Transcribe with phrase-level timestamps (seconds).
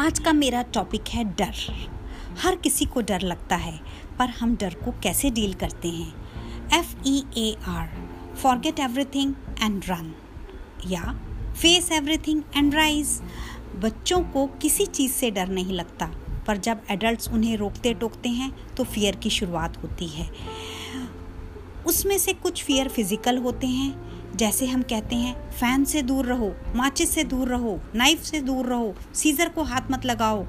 [0.00, 1.54] आज का मेरा टॉपिक है डर।
[2.38, 3.78] हर किसी को डर लगता है,
[4.18, 6.12] पर हम डर को कैसे डील करते हैं?
[6.78, 7.88] F E A R
[8.34, 10.12] forget everything and run
[10.86, 11.02] या
[11.54, 13.20] फेस एवरीथिंग एंड राइज
[13.76, 16.10] बच्चों को किसी चीज़ से डर नहीं लगता,
[16.46, 20.30] पर जब एडल्ट्स उन्हें रोकते टोकते हैं तो फियर की शुरुआत होती है।
[21.86, 26.52] उसमें से कुछ फियर फ़िज़िकल होते हैं जैसे हम कहते हैं फ़ैन से दूर रहो
[26.76, 30.44] माचिस से दूर रहो नाइफ से दूर रहो सीज़र को हाथ मत लगाओ।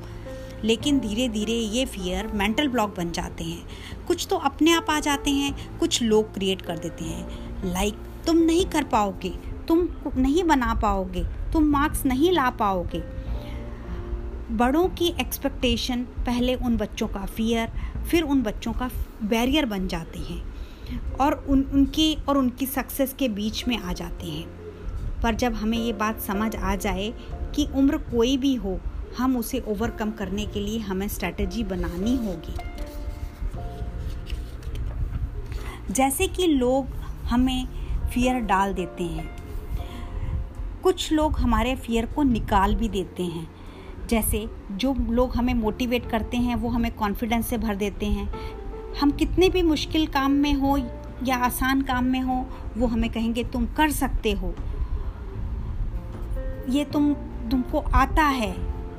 [0.64, 5.00] लेकिन धीरे धीरे ये फियर मेंटल ब्लॉक बन जाते हैं। कुछ तो अपने आप आ
[5.00, 9.34] जाते हैं कुछ लोग क्रिएट कर देते हैं। लाइक like, तुम नहीं कर पाओगे
[9.68, 11.24] तुम नहीं बना पाओगे
[11.54, 13.04] तुम मार्क्स नहीं ला पाओगे।
[14.58, 17.72] बड़ों की एक्सपेक्टेशन पहले उन बच्चों का फियर
[18.10, 18.90] फिर उन बच्चों का
[19.24, 20.42] बैरियर बन जाते हैं।
[21.22, 24.48] और उन, उनकी और उनकी सक्सेस के बीच में आ जाते हैं।
[25.24, 27.14] पर जब हमें ये बात समझ आ जाए
[27.56, 28.80] कि उम्र कोई भी हो,
[29.18, 32.54] हम उसे ओवरकम करने के लिए हमें स्ट्रैटेजी बनानी होगी।
[35.94, 36.88] जैसे कि लोग
[37.24, 37.68] हमें
[38.08, 39.38] फियर डाल देते हैं।
[40.84, 43.52] कुछ लोग हमारे फियर को निकाल भी देते हैं।
[44.10, 48.57] जैसे जो लोग हमें मोटिवेट करते हैं, वो हमें कॉन्फिडेंस से भर देते हैं।
[49.02, 50.78] हम कितने भी मुश्किल काम में हो
[51.24, 52.46] या आसान काम में हो,
[52.78, 54.56] वो हमें कहेंगे, तुम कर सकते हो।
[56.70, 57.14] ये तुम,
[57.52, 58.56] तुमको आता है।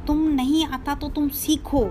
[0.06, 1.84] तुम नहीं आता तो तुम सीखो।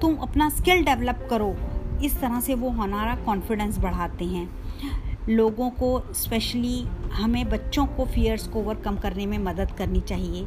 [0.00, 1.56] तुम अपना स्किल डेवलप करो।
[2.04, 4.50] इस तरह से वो हमारा कॉन्फिडेंस बढ़ाते हैं।
[5.28, 10.44] लोगों को स्पेशली हमें बच्चों को फियर्स को ओवरकम करने में मदद करनी चाहिए,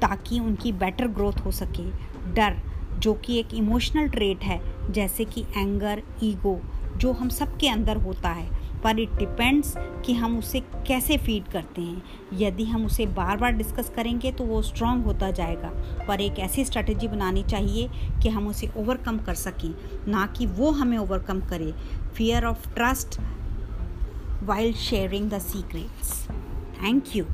[0.00, 1.90] ताकि उनकी बेटर ग्रोथ हो सके।
[2.32, 2.56] डर,
[2.98, 6.60] जो कि एक इमोशनल ट्रेट है जैसे कि एंगर ईगो
[6.96, 9.74] जो हम सबके अंदर होता है। पर इट डिपेंड्स
[10.06, 14.44] कि हम उसे कैसे फ़ीड करते हैं। यदि हम उसे बार बार डिस्कस करेंगे तो
[14.44, 15.70] वो स्ट्रांग होता जाएगा।
[16.08, 17.88] पर एक ऐसी स्ट्रैटेजी बनानी चाहिए
[18.22, 19.74] कि हम उसे ओवरकम कर सकें,
[20.08, 21.72] ना कि वो हमें ओवरकम करे।
[22.16, 23.20] Fear of trust
[24.42, 26.28] wild sharing the secrets
[26.82, 27.24] thank you